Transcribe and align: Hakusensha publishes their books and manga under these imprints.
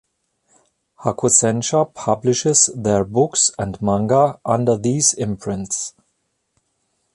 Hakusensha 1.01 1.93
publishes 1.93 2.71
their 2.75 3.03
books 3.05 3.51
and 3.59 3.79
manga 3.83 4.39
under 4.43 4.75
these 4.75 5.13
imprints. 5.13 5.93